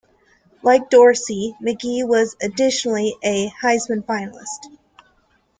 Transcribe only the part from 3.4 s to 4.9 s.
Heisman finalist.